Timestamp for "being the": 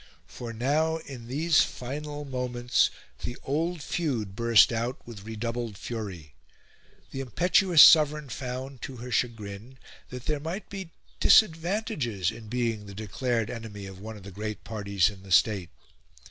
12.47-12.95